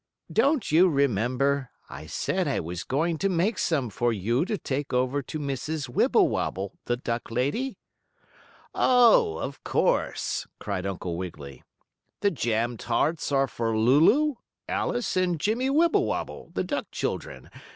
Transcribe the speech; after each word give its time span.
"Don't 0.33 0.71
you 0.71 0.89
remember, 0.89 1.69
I 1.87 2.07
said 2.07 2.47
I 2.47 2.59
was 2.59 2.83
going 2.83 3.19
to 3.19 3.29
make 3.29 3.59
some 3.59 3.91
for 3.91 4.11
you 4.11 4.45
to 4.45 4.57
take 4.57 4.93
over 4.93 5.21
to 5.21 5.37
Mrs. 5.37 5.87
Wibblewobble, 5.89 6.79
the 6.85 6.97
duck 6.97 7.29
lady?" 7.29 7.77
"Oh, 8.73 9.37
of 9.37 9.63
course!" 9.63 10.47
cried 10.59 10.87
Uncle 10.87 11.17
Wiggily. 11.17 11.61
"The 12.21 12.31
jam 12.31 12.77
tarts 12.77 13.31
are 13.31 13.47
for 13.47 13.77
Lulu, 13.77 14.37
Alice 14.67 15.15
and 15.15 15.39
Jimmie 15.39 15.69
Wibblewobble, 15.69 16.49
the 16.55 16.63
duck 16.63 16.87
children. 16.91 17.51